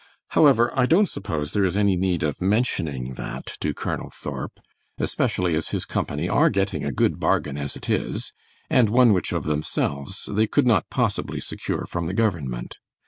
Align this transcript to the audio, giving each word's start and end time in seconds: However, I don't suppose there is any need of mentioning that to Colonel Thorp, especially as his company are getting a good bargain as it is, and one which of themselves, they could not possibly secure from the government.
However, 0.29 0.71
I 0.75 0.87
don't 0.87 1.05
suppose 1.05 1.51
there 1.51 1.63
is 1.63 1.77
any 1.77 1.95
need 1.95 2.23
of 2.23 2.41
mentioning 2.41 3.13
that 3.21 3.45
to 3.59 3.71
Colonel 3.71 4.09
Thorp, 4.09 4.59
especially 4.97 5.53
as 5.53 5.67
his 5.67 5.85
company 5.85 6.27
are 6.27 6.49
getting 6.49 6.83
a 6.83 6.91
good 6.91 7.19
bargain 7.19 7.55
as 7.55 7.75
it 7.75 7.87
is, 7.87 8.33
and 8.67 8.89
one 8.89 9.13
which 9.13 9.31
of 9.31 9.43
themselves, 9.43 10.27
they 10.31 10.47
could 10.47 10.65
not 10.65 10.89
possibly 10.89 11.39
secure 11.39 11.85
from 11.85 12.07
the 12.07 12.15
government. 12.15 12.79